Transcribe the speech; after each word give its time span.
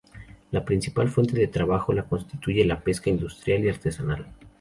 La 0.49 0.65
principal 0.65 1.09
fuente 1.09 1.37
de 1.37 1.45
trabajo 1.47 1.93
la 1.93 2.05
constituye 2.05 2.65
la 2.65 2.79
pesca 2.79 3.11
industrial 3.11 3.65
y 3.65 3.69
artesanal. 3.69 4.25